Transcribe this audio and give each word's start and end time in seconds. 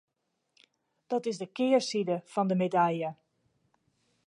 Dat 1.07 1.25
is 1.29 1.37
de 1.37 1.45
kearside 1.57 2.21
fan 2.31 2.47
de 2.49 2.55
medalje. 2.61 3.09